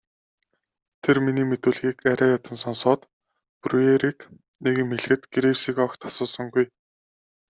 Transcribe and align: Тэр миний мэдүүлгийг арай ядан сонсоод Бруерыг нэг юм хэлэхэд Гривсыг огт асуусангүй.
Тэр 1.03 1.17
миний 1.25 1.45
мэдүүлгийг 1.49 1.97
арай 2.11 2.29
ядан 2.37 2.55
сонсоод 2.63 3.01
Бруерыг 3.61 4.17
нэг 4.63 4.73
юм 4.83 4.89
хэлэхэд 4.91 5.21
Гривсыг 5.33 5.77
огт 5.85 6.01
асуусангүй. 6.09 6.65